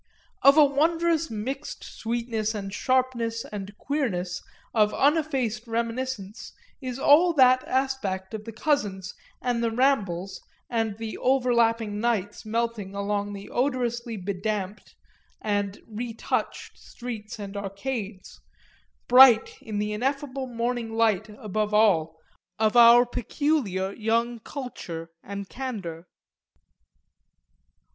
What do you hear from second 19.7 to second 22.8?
the ineffable morning light, above all, of